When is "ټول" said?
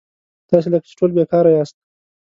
0.99-1.11